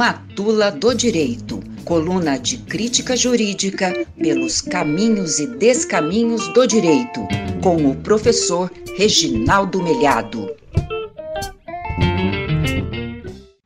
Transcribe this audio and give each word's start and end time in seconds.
Matula 0.00 0.70
do 0.70 0.94
Direito, 0.94 1.60
coluna 1.84 2.38
de 2.38 2.56
crítica 2.56 3.14
jurídica 3.14 3.92
pelos 4.18 4.62
caminhos 4.62 5.38
e 5.38 5.46
descaminhos 5.46 6.48
do 6.54 6.66
direito, 6.66 7.20
com 7.62 7.90
o 7.90 7.94
professor 7.94 8.72
Reginaldo 8.96 9.82
Melhado. 9.82 10.48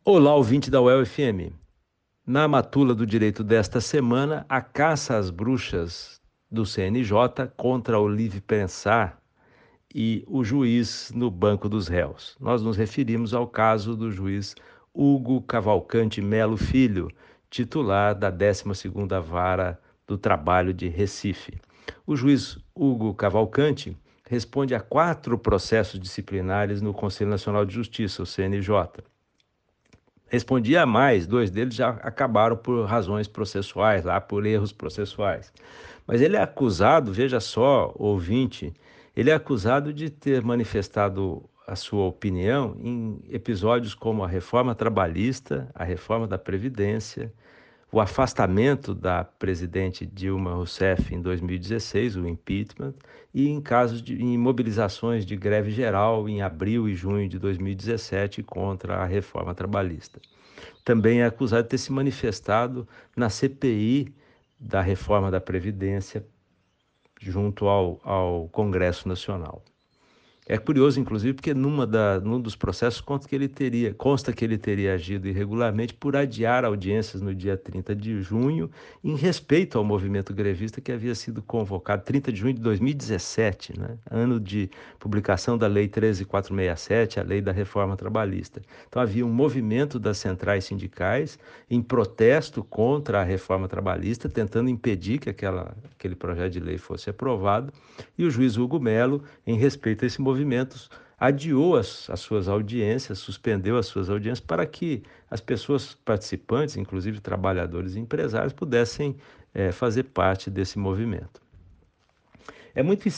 Olá, 0.04 0.34
ouvinte 0.34 0.72
da 0.72 0.80
UEL-FM. 0.80 1.52
Na 2.26 2.48
Matula 2.48 2.96
do 2.96 3.06
Direito 3.06 3.44
desta 3.44 3.80
semana, 3.80 4.44
a 4.48 4.60
caça 4.60 5.16
às 5.16 5.30
bruxas 5.30 6.20
do 6.50 6.66
CNJ 6.66 7.16
contra 7.56 8.00
o 8.00 8.08
livre 8.08 8.40
pensar 8.40 9.22
e 9.94 10.24
o 10.26 10.42
juiz 10.42 11.12
no 11.14 11.30
banco 11.30 11.68
dos 11.68 11.86
réus. 11.86 12.36
Nós 12.40 12.60
nos 12.60 12.76
referimos 12.76 13.32
ao 13.32 13.46
caso 13.46 13.94
do 13.94 14.10
juiz 14.10 14.56
Hugo 14.94 15.42
Cavalcante 15.42 16.22
Melo 16.22 16.56
Filho, 16.56 17.10
titular 17.50 18.14
da 18.14 18.30
12ª 18.30 19.20
Vara 19.20 19.80
do 20.06 20.16
Trabalho 20.16 20.72
de 20.72 20.86
Recife. 20.88 21.58
O 22.06 22.14
juiz 22.14 22.58
Hugo 22.74 23.12
Cavalcante 23.12 23.96
responde 24.28 24.74
a 24.74 24.80
quatro 24.80 25.36
processos 25.36 25.98
disciplinares 25.98 26.80
no 26.80 26.94
Conselho 26.94 27.30
Nacional 27.30 27.64
de 27.64 27.74
Justiça, 27.74 28.22
o 28.22 28.26
CNJ. 28.26 29.02
Respondia 30.28 30.82
a 30.82 30.86
mais, 30.86 31.26
dois 31.26 31.50
deles 31.50 31.74
já 31.74 31.90
acabaram 31.90 32.56
por 32.56 32.84
razões 32.86 33.26
processuais, 33.26 34.04
lá 34.04 34.20
por 34.20 34.46
erros 34.46 34.72
processuais. 34.72 35.52
Mas 36.06 36.20
ele 36.20 36.36
é 36.36 36.42
acusado, 36.42 37.12
veja 37.12 37.40
só, 37.40 37.92
ouvinte, 37.96 38.72
ele 39.16 39.30
é 39.30 39.34
acusado 39.34 39.92
de 39.92 40.08
ter 40.08 40.42
manifestado 40.42 41.48
a 41.66 41.76
sua 41.76 42.04
opinião 42.04 42.76
em 42.80 43.20
episódios 43.30 43.94
como 43.94 44.22
a 44.22 44.28
reforma 44.28 44.74
trabalhista, 44.74 45.70
a 45.74 45.84
reforma 45.84 46.26
da 46.26 46.38
Previdência, 46.38 47.32
o 47.90 48.00
afastamento 48.00 48.92
da 48.92 49.22
presidente 49.22 50.04
Dilma 50.04 50.54
Rousseff 50.54 51.14
em 51.14 51.20
2016, 51.22 52.16
o 52.16 52.26
impeachment, 52.26 52.92
e 53.32 53.48
em 53.48 53.60
casos 53.60 54.02
de 54.02 54.20
em 54.20 54.36
mobilizações 54.36 55.24
de 55.24 55.36
greve 55.36 55.70
geral 55.70 56.28
em 56.28 56.42
abril 56.42 56.88
e 56.88 56.94
junho 56.94 57.28
de 57.28 57.38
2017 57.38 58.42
contra 58.42 58.96
a 58.96 59.04
reforma 59.04 59.54
trabalhista. 59.54 60.20
Também 60.84 61.20
é 61.20 61.26
acusado 61.26 61.62
de 61.62 61.68
ter 61.68 61.78
se 61.78 61.92
manifestado 61.92 62.86
na 63.16 63.30
CPI 63.30 64.12
da 64.58 64.80
reforma 64.80 65.30
da 65.30 65.40
Previdência 65.40 66.26
junto 67.20 67.68
ao, 67.68 68.00
ao 68.02 68.48
Congresso 68.48 69.08
Nacional. 69.08 69.62
É 70.46 70.58
curioso, 70.58 71.00
inclusive, 71.00 71.32
porque 71.32 71.54
numa 71.54 71.86
da, 71.86 72.20
num 72.20 72.38
dos 72.38 72.54
processos 72.54 73.00
consta 73.00 73.26
que, 73.26 73.34
ele 73.34 73.48
teria, 73.48 73.94
consta 73.94 74.30
que 74.30 74.44
ele 74.44 74.58
teria 74.58 74.92
agido 74.92 75.26
irregularmente 75.26 75.94
por 75.94 76.14
adiar 76.14 76.66
audiências 76.66 77.22
no 77.22 77.34
dia 77.34 77.56
30 77.56 77.96
de 77.96 78.20
junho, 78.20 78.70
em 79.02 79.16
respeito 79.16 79.78
ao 79.78 79.84
movimento 79.84 80.34
grevista 80.34 80.82
que 80.82 80.92
havia 80.92 81.14
sido 81.14 81.40
convocado 81.40 82.02
30 82.04 82.30
de 82.30 82.38
junho 82.40 82.52
de 82.52 82.60
2017, 82.60 83.80
né? 83.80 83.96
ano 84.10 84.38
de 84.38 84.68
publicação 84.98 85.56
da 85.56 85.66
Lei 85.66 85.88
13467, 85.88 87.18
a 87.18 87.22
lei 87.22 87.40
da 87.40 87.50
reforma 87.50 87.96
trabalhista. 87.96 88.60
Então 88.86 89.00
havia 89.00 89.24
um 89.24 89.32
movimento 89.32 89.98
das 89.98 90.18
centrais 90.18 90.66
sindicais 90.66 91.38
em 91.70 91.80
protesto 91.80 92.62
contra 92.62 93.22
a 93.22 93.24
reforma 93.24 93.66
trabalhista, 93.66 94.28
tentando 94.28 94.68
impedir 94.68 95.18
que 95.20 95.30
aquela, 95.30 95.74
aquele 95.98 96.14
projeto 96.14 96.52
de 96.52 96.60
lei 96.60 96.76
fosse 96.76 97.08
aprovado, 97.08 97.72
e 98.18 98.26
o 98.26 98.30
juiz 98.30 98.58
Hugo 98.58 98.78
Melo, 98.78 99.22
em 99.46 99.56
respeito 99.56 100.04
a 100.04 100.06
esse 100.06 100.20
movimento, 100.20 100.33
movimentos 100.34 100.90
adiou 101.18 101.76
as, 101.76 102.10
as, 102.10 102.20
suas 102.20 102.48
audiências, 102.48 103.18
suspendeu 103.18 103.78
as 103.78 103.86
suas 103.86 104.10
audiências 104.10 104.40
para 104.40 104.66
que 104.66 105.02
as 105.30 105.40
pessoas 105.40 105.94
participantes, 106.04 106.76
inclusive 106.76 107.20
trabalhadores 107.20 107.94
e 107.94 108.00
empresários, 108.00 108.52
pudessem 108.52 109.16
é, 109.54 109.70
fazer 109.70 110.04
parte 110.04 110.50
desse 110.50 110.78
movimento. 110.78 111.40
É 112.74 112.82
muito 112.82 113.08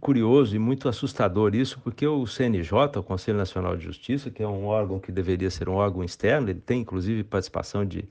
curioso 0.00 0.56
e 0.56 0.58
muito 0.58 0.88
assustador 0.88 1.54
isso, 1.54 1.78
porque 1.84 2.06
o 2.06 2.26
CNJ, 2.26 2.72
o 2.96 3.02
Conselho 3.02 3.36
Nacional 3.36 3.76
de 3.76 3.84
Justiça, 3.84 4.30
que 4.30 4.42
é 4.42 4.48
um 4.48 4.64
órgão 4.64 4.98
que 4.98 5.12
deveria 5.12 5.50
ser 5.50 5.68
um 5.68 5.74
órgão 5.74 6.02
externo, 6.02 6.48
ele 6.48 6.60
tem 6.60 6.80
inclusive 6.80 7.22
participação 7.22 7.84
de 7.84 8.08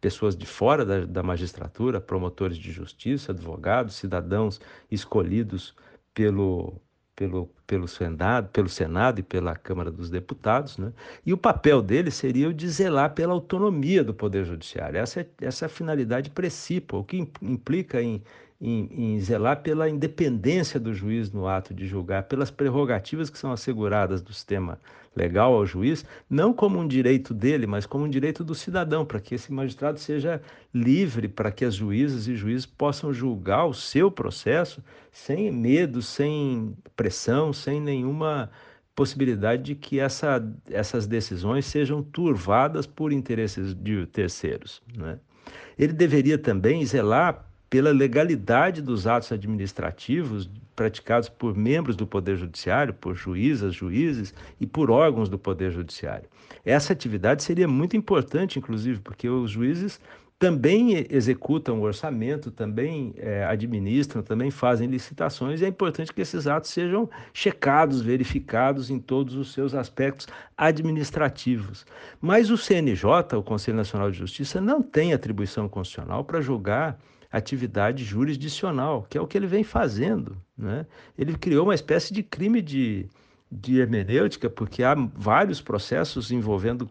pessoas 0.00 0.36
de 0.36 0.46
fora 0.46 0.84
da, 0.84 1.04
da 1.04 1.22
magistratura, 1.22 2.00
promotores 2.00 2.56
de 2.56 2.70
justiça, 2.70 3.32
advogados, 3.32 3.96
cidadãos 3.96 4.60
escolhidos 4.88 5.74
pelo, 6.14 6.80
pelo, 7.16 7.50
pelo, 7.66 7.88
Senado, 7.88 8.48
pelo 8.50 8.68
Senado 8.68 9.18
e 9.18 9.22
pela 9.22 9.56
Câmara 9.56 9.90
dos 9.90 10.10
Deputados, 10.10 10.76
né? 10.76 10.92
e 11.24 11.32
o 11.32 11.38
papel 11.38 11.80
dele 11.80 12.10
seria 12.10 12.48
o 12.48 12.54
de 12.54 12.68
zelar 12.68 13.14
pela 13.14 13.32
autonomia 13.32 14.04
do 14.04 14.12
Poder 14.12 14.44
Judiciário. 14.44 14.98
Essa 14.98 15.22
é, 15.22 15.26
essa 15.40 15.64
é 15.64 15.66
a 15.66 15.70
finalidade 15.70 16.28
principal, 16.30 17.00
o 17.00 17.04
que 17.04 17.26
implica 17.40 18.02
em 18.02 18.22
em, 18.60 18.88
em, 18.90 19.20
zelar 19.20 19.62
pela 19.62 19.88
independência 19.88 20.80
do 20.80 20.94
juiz 20.94 21.30
no 21.30 21.46
ato 21.46 21.74
de 21.74 21.86
julgar, 21.86 22.24
pelas 22.24 22.50
prerrogativas 22.50 23.28
que 23.28 23.38
são 23.38 23.52
asseguradas 23.52 24.22
do 24.22 24.32
sistema 24.32 24.78
legal 25.14 25.54
ao 25.54 25.64
juiz, 25.64 26.04
não 26.28 26.52
como 26.52 26.78
um 26.78 26.86
direito 26.86 27.32
dele, 27.32 27.66
mas 27.66 27.86
como 27.86 28.04
um 28.04 28.10
direito 28.10 28.44
do 28.44 28.54
cidadão, 28.54 29.04
para 29.04 29.18
que 29.18 29.34
esse 29.34 29.52
magistrado 29.52 29.98
seja 29.98 30.42
livre, 30.72 31.26
para 31.26 31.50
que 31.50 31.64
as 31.64 31.74
juízas 31.74 32.28
e 32.28 32.36
juízes 32.36 32.66
possam 32.66 33.12
julgar 33.12 33.64
o 33.66 33.72
seu 33.72 34.10
processo 34.10 34.82
sem 35.10 35.50
medo, 35.50 36.02
sem 36.02 36.76
pressão, 36.94 37.52
sem 37.52 37.80
nenhuma 37.80 38.50
possibilidade 38.94 39.62
de 39.62 39.74
que 39.74 39.98
essa, 40.00 40.42
essas 40.70 41.06
decisões 41.06 41.66
sejam 41.66 42.02
turvadas 42.02 42.86
por 42.86 43.12
interesses 43.12 43.74
de 43.74 44.06
terceiros. 44.06 44.82
Né? 44.96 45.18
Ele 45.78 45.92
deveria 45.92 46.38
também 46.38 46.84
zelar 46.84 47.45
pela 47.68 47.90
legalidade 47.90 48.80
dos 48.80 49.06
atos 49.06 49.32
administrativos 49.32 50.48
praticados 50.74 51.28
por 51.28 51.56
membros 51.56 51.96
do 51.96 52.06
Poder 52.06 52.36
Judiciário, 52.36 52.92
por 52.92 53.14
juízas, 53.14 53.74
juízes 53.74 54.34
e 54.60 54.66
por 54.66 54.90
órgãos 54.90 55.28
do 55.28 55.38
Poder 55.38 55.70
Judiciário. 55.70 56.28
Essa 56.64 56.92
atividade 56.92 57.42
seria 57.42 57.66
muito 57.66 57.96
importante, 57.96 58.58
inclusive, 58.58 59.00
porque 59.00 59.28
os 59.28 59.50
juízes 59.50 60.00
também 60.38 61.06
executam 61.10 61.80
o 61.80 61.82
orçamento, 61.82 62.50
também 62.50 63.14
é, 63.16 63.42
administram, 63.44 64.22
também 64.22 64.50
fazem 64.50 64.86
licitações, 64.86 65.62
e 65.62 65.64
é 65.64 65.68
importante 65.68 66.12
que 66.12 66.20
esses 66.20 66.46
atos 66.46 66.70
sejam 66.70 67.08
checados, 67.32 68.02
verificados 68.02 68.90
em 68.90 68.98
todos 68.98 69.34
os 69.34 69.54
seus 69.54 69.74
aspectos 69.74 70.28
administrativos. 70.54 71.86
Mas 72.20 72.50
o 72.50 72.58
CNJ, 72.58 73.34
o 73.38 73.42
Conselho 73.42 73.78
Nacional 73.78 74.10
de 74.10 74.18
Justiça, 74.18 74.60
não 74.60 74.82
tem 74.82 75.14
atribuição 75.14 75.70
constitucional 75.70 76.22
para 76.22 76.42
julgar 76.42 76.98
atividade 77.30 78.04
jurisdicional, 78.04 79.06
que 79.08 79.18
é 79.18 79.20
o 79.20 79.26
que 79.26 79.36
ele 79.36 79.46
vem 79.46 79.64
fazendo. 79.64 80.36
Né? 80.56 80.86
Ele 81.18 81.36
criou 81.36 81.64
uma 81.64 81.74
espécie 81.74 82.12
de 82.12 82.22
crime 82.22 82.62
de, 82.62 83.06
de 83.50 83.78
hermenêutica, 83.78 84.48
porque 84.48 84.82
há 84.82 84.94
vários 84.94 85.60
processos 85.60 86.30
envolvendo 86.30 86.88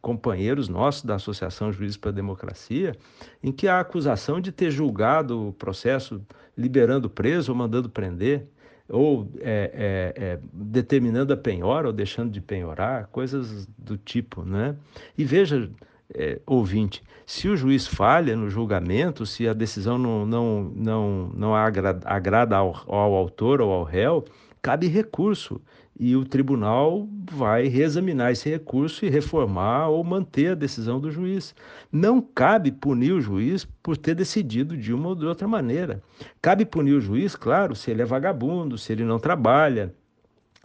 companheiros 0.00 0.68
nossos 0.68 1.04
da 1.04 1.14
Associação 1.14 1.72
Juízes 1.72 1.96
para 1.96 2.10
a 2.10 2.14
Democracia, 2.14 2.96
em 3.42 3.52
que 3.52 3.68
há 3.68 3.78
acusação 3.78 4.40
de 4.40 4.50
ter 4.50 4.70
julgado 4.70 5.48
o 5.48 5.52
processo 5.52 6.20
liberando 6.58 7.08
preso 7.08 7.52
ou 7.52 7.56
mandando 7.56 7.88
prender, 7.88 8.46
ou 8.88 9.30
é, 9.40 10.12
é, 10.16 10.22
é, 10.24 10.40
determinando 10.52 11.32
a 11.32 11.36
penhora 11.36 11.86
ou 11.86 11.92
deixando 11.92 12.30
de 12.30 12.40
penhorar, 12.40 13.06
coisas 13.06 13.66
do 13.78 13.96
tipo. 13.96 14.44
Né? 14.44 14.76
E 15.16 15.24
veja, 15.24 15.70
é, 16.14 16.40
ouvinte, 16.46 17.02
se 17.26 17.48
o 17.48 17.56
juiz 17.56 17.86
falha 17.86 18.36
no 18.36 18.50
julgamento, 18.50 19.24
se 19.24 19.48
a 19.48 19.52
decisão 19.52 19.98
não, 19.98 20.26
não, 20.26 20.72
não, 20.74 21.30
não 21.34 21.54
agrada, 21.54 22.06
agrada 22.06 22.56
ao, 22.56 22.74
ao 22.86 23.14
autor 23.14 23.60
ou 23.60 23.72
ao 23.72 23.84
réu, 23.84 24.24
cabe 24.60 24.86
recurso 24.86 25.60
e 25.98 26.16
o 26.16 26.24
tribunal 26.24 27.06
vai 27.30 27.68
reexaminar 27.68 28.32
esse 28.32 28.48
recurso 28.48 29.04
e 29.04 29.10
reformar 29.10 29.88
ou 29.88 30.02
manter 30.02 30.52
a 30.52 30.54
decisão 30.54 30.98
do 30.98 31.10
juiz. 31.10 31.54
Não 31.90 32.20
cabe 32.20 32.72
punir 32.72 33.12
o 33.12 33.20
juiz 33.20 33.64
por 33.82 33.96
ter 33.96 34.14
decidido 34.14 34.76
de 34.76 34.92
uma 34.92 35.10
ou 35.10 35.14
de 35.14 35.26
outra 35.26 35.46
maneira. 35.46 36.02
Cabe 36.40 36.64
punir 36.64 36.94
o 36.94 37.00
juiz, 37.00 37.36
claro, 37.36 37.76
se 37.76 37.90
ele 37.90 38.02
é 38.02 38.06
vagabundo, 38.06 38.78
se 38.78 38.92
ele 38.92 39.04
não 39.04 39.18
trabalha, 39.18 39.94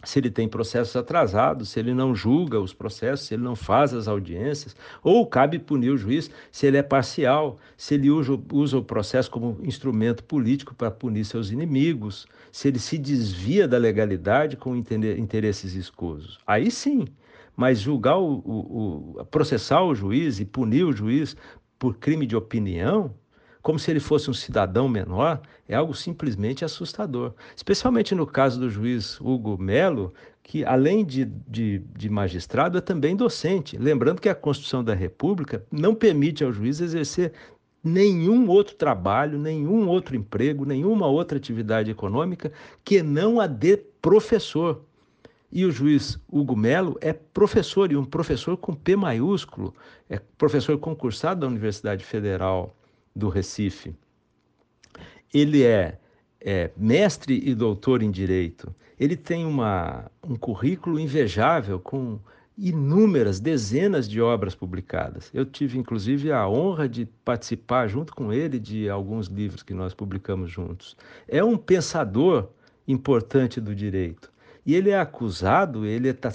se 0.04 0.20
ele 0.20 0.30
tem 0.30 0.48
processos 0.48 0.94
atrasados, 0.94 1.70
se 1.70 1.80
ele 1.80 1.92
não 1.92 2.14
julga 2.14 2.60
os 2.60 2.72
processos, 2.72 3.26
se 3.26 3.34
ele 3.34 3.42
não 3.42 3.56
faz 3.56 3.92
as 3.92 4.06
audiências, 4.06 4.76
ou 5.02 5.26
cabe 5.26 5.58
punir 5.58 5.90
o 5.90 5.96
juiz 5.96 6.30
se 6.52 6.66
ele 6.66 6.76
é 6.76 6.82
parcial, 6.82 7.58
se 7.76 7.94
ele 7.94 8.08
usa, 8.08 8.38
usa 8.52 8.78
o 8.78 8.84
processo 8.84 9.28
como 9.30 9.58
instrumento 9.62 10.22
político 10.22 10.72
para 10.74 10.90
punir 10.90 11.24
seus 11.24 11.50
inimigos, 11.50 12.26
se 12.52 12.68
ele 12.68 12.78
se 12.78 12.96
desvia 12.96 13.66
da 13.66 13.76
legalidade 13.76 14.56
com 14.56 14.76
interesses 14.76 15.74
escusos. 15.74 16.38
Aí 16.46 16.70
sim, 16.70 17.04
mas 17.56 17.80
julgar 17.80 18.18
o, 18.18 18.34
o, 18.44 19.14
o 19.18 19.24
processar 19.24 19.82
o 19.82 19.96
juiz 19.96 20.38
e 20.38 20.44
punir 20.44 20.84
o 20.84 20.92
juiz 20.92 21.36
por 21.76 21.96
crime 21.96 22.24
de 22.24 22.36
opinião, 22.36 23.12
como 23.68 23.78
se 23.78 23.90
ele 23.90 24.00
fosse 24.00 24.30
um 24.30 24.32
cidadão 24.32 24.88
menor, 24.88 25.42
é 25.68 25.74
algo 25.74 25.92
simplesmente 25.92 26.64
assustador. 26.64 27.34
Especialmente 27.54 28.14
no 28.14 28.26
caso 28.26 28.58
do 28.58 28.70
juiz 28.70 29.20
Hugo 29.20 29.58
Melo, 29.58 30.14
que, 30.42 30.64
além 30.64 31.04
de, 31.04 31.26
de, 31.26 31.80
de, 31.94 32.08
magistrado, 32.08 32.78
é 32.78 32.80
também 32.80 33.14
docente. 33.14 33.76
Lembrando 33.76 34.22
que 34.22 34.28
a 34.30 34.34
Constituição 34.34 34.82
da 34.82 34.94
República 34.94 35.62
não 35.70 35.94
permite 35.94 36.42
ao 36.42 36.50
juiz 36.50 36.80
exercer 36.80 37.34
nenhum 37.84 38.48
outro 38.48 38.74
trabalho, 38.74 39.38
nenhum 39.38 39.86
outro 39.86 40.16
emprego, 40.16 40.64
nenhuma 40.64 41.06
outra 41.06 41.36
atividade 41.36 41.90
econômica 41.90 42.50
que 42.82 43.02
não 43.02 43.38
a 43.38 43.46
de 43.46 43.76
professor. 44.00 44.80
E 45.52 45.66
o 45.66 45.70
juiz 45.70 46.18
Hugo 46.26 46.56
Melo 46.56 46.96
é 47.02 47.12
professor, 47.12 47.92
e 47.92 47.98
um 47.98 48.04
professor 48.06 48.56
com 48.56 48.72
P 48.72 48.96
maiúsculo, 48.96 49.74
é 50.08 50.18
professor 50.38 50.78
concursado 50.78 51.42
da 51.42 51.46
Universidade 51.46 52.02
Federal 52.02 52.74
do 53.18 53.28
Recife. 53.28 53.94
Ele 55.32 55.64
é, 55.64 55.98
é 56.40 56.70
mestre 56.76 57.40
e 57.44 57.54
doutor 57.54 58.02
em 58.02 58.10
Direito 58.10 58.74
ele 58.98 59.16
tem 59.16 59.46
uma, 59.46 60.10
um 60.26 60.36
currículo 60.36 60.98
invejável 60.98 61.78
com 61.78 62.18
inúmeras, 62.56 63.38
dezenas 63.38 64.08
de 64.08 64.20
obras 64.20 64.54
publicadas. 64.54 65.30
Eu 65.32 65.46
tive, 65.46 65.78
inclusive, 65.78 66.32
a 66.32 66.48
honra 66.48 66.88
de 66.88 67.06
participar 67.24 67.86
junto 67.86 68.12
com 68.12 68.32
ele 68.32 68.58
de 68.58 68.88
alguns 68.90 69.28
livros 69.28 69.62
que 69.62 69.72
nós 69.72 69.94
publicamos 69.94 70.50
juntos. 70.50 70.96
É 71.28 71.42
um 71.44 71.56
pensador 71.56 72.48
importante 72.86 73.60
do 73.60 73.74
direito. 73.74 74.32
E 74.66 74.74
ele 74.74 74.90
é 74.90 74.98
acusado, 74.98 75.86
ele 75.86 76.12
tá, 76.12 76.30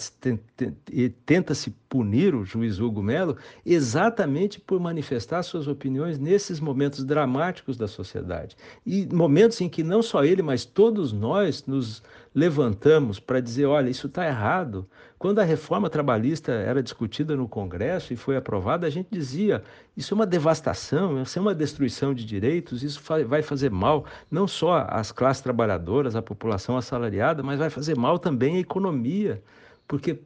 tenta 1.25 1.53
se 1.53 1.69
punir 1.93 2.33
o 2.33 2.43
juiz 2.43 2.79
Hugo 2.79 3.03
Melo 3.03 3.37
exatamente 3.63 4.59
por 4.59 4.79
manifestar 4.79 5.43
suas 5.43 5.67
opiniões 5.67 6.17
nesses 6.17 6.59
momentos 6.59 7.03
dramáticos 7.03 7.77
da 7.77 7.87
sociedade. 7.87 8.57
E 8.83 9.05
momentos 9.13 9.61
em 9.61 9.69
que 9.69 9.83
não 9.83 10.01
só 10.01 10.25
ele, 10.25 10.41
mas 10.41 10.65
todos 10.65 11.13
nós 11.13 11.67
nos 11.67 12.01
levantamos 12.33 13.19
para 13.19 13.39
dizer: 13.39 13.67
olha, 13.67 13.91
isso 13.91 14.07
está 14.07 14.25
errado. 14.25 14.89
Quando 15.19 15.37
a 15.37 15.43
reforma 15.43 15.87
trabalhista 15.87 16.51
era 16.51 16.81
discutida 16.81 17.35
no 17.35 17.47
Congresso 17.47 18.11
e 18.11 18.15
foi 18.15 18.35
aprovada, 18.37 18.87
a 18.87 18.89
gente 18.89 19.09
dizia: 19.11 19.63
isso 19.95 20.15
é 20.15 20.15
uma 20.15 20.25
devastação, 20.25 21.21
isso 21.21 21.37
é 21.37 21.41
uma 21.43 21.53
destruição 21.53 22.11
de 22.11 22.25
direitos, 22.25 22.81
isso 22.81 22.99
vai 23.27 23.43
fazer 23.43 23.69
mal 23.69 24.03
não 24.31 24.47
só 24.47 24.87
às 24.89 25.11
classes 25.11 25.43
trabalhadoras, 25.43 26.15
à 26.15 26.23
população 26.23 26.75
assalariada, 26.75 27.43
mas 27.43 27.59
vai 27.59 27.69
fazer 27.69 27.95
mal 27.95 28.17
também 28.17 28.55
à 28.55 28.59
economia, 28.59 29.43
porque 29.87 30.19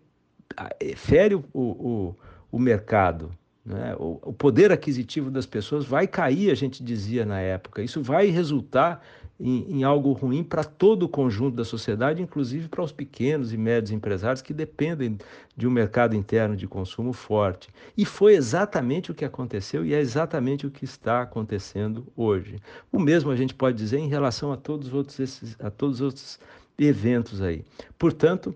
fere 0.95 1.35
o, 1.35 1.43
o, 1.53 2.15
o 2.51 2.59
mercado. 2.59 3.31
Né? 3.65 3.95
O, 3.99 4.19
o 4.23 4.33
poder 4.33 4.71
aquisitivo 4.71 5.29
das 5.29 5.45
pessoas 5.45 5.85
vai 5.85 6.07
cair, 6.07 6.49
a 6.51 6.55
gente 6.55 6.83
dizia 6.83 7.25
na 7.25 7.39
época. 7.39 7.81
Isso 7.81 8.01
vai 8.01 8.27
resultar 8.27 9.01
em, 9.39 9.79
em 9.79 9.83
algo 9.83 10.13
ruim 10.13 10.43
para 10.43 10.63
todo 10.63 11.03
o 11.03 11.09
conjunto 11.09 11.55
da 11.55 11.65
sociedade, 11.65 12.21
inclusive 12.21 12.67
para 12.67 12.81
os 12.81 12.91
pequenos 12.91 13.53
e 13.53 13.57
médios 13.57 13.91
empresários 13.91 14.41
que 14.41 14.53
dependem 14.53 15.17
de 15.55 15.67
um 15.67 15.71
mercado 15.71 16.15
interno 16.15 16.55
de 16.55 16.67
consumo 16.67 17.13
forte. 17.13 17.69
E 17.95 18.05
foi 18.05 18.35
exatamente 18.35 19.11
o 19.11 19.15
que 19.15 19.25
aconteceu 19.25 19.85
e 19.85 19.93
é 19.93 19.99
exatamente 19.99 20.65
o 20.65 20.71
que 20.71 20.85
está 20.85 21.21
acontecendo 21.21 22.07
hoje. 22.15 22.59
O 22.91 22.99
mesmo 22.99 23.31
a 23.31 23.35
gente 23.35 23.53
pode 23.53 23.77
dizer 23.77 23.99
em 23.99 24.07
relação 24.07 24.51
a 24.51 24.57
todos 24.57 24.87
os 24.87 24.93
outros, 24.93 25.19
esses, 25.19 25.55
a 25.59 25.69
todos 25.69 25.97
os 25.97 26.01
outros 26.01 26.39
eventos 26.79 27.41
aí. 27.41 27.63
Portanto, 27.97 28.55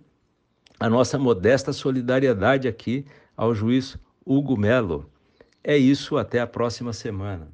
a 0.81 0.89
nossa 0.89 1.19
modesta 1.19 1.72
solidariedade 1.72 2.68
aqui 2.68 3.06
ao 3.38 3.54
juiz 3.54 3.95
Hugo 4.25 4.57
Melo. 4.57 5.07
É 5.63 5.78
isso, 5.78 6.18
até 6.18 6.39
a 6.39 6.48
próxima 6.48 6.92
semana. 6.92 7.50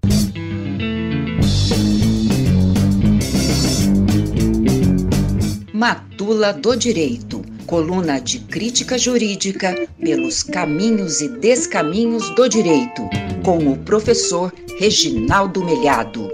Matula 5.73 6.53
do 6.53 6.73
Direito, 6.77 7.41
coluna 7.65 8.17
de 8.19 8.39
crítica 8.39 8.97
jurídica 8.97 9.75
pelos 9.99 10.41
caminhos 10.41 11.19
e 11.19 11.27
descaminhos 11.27 12.29
do 12.33 12.47
direito, 12.47 13.09
com 13.43 13.57
o 13.73 13.77
professor 13.79 14.53
Reginaldo 14.79 15.65
Melhado. 15.65 16.31